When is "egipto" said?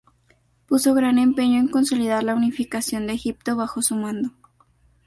3.13-3.55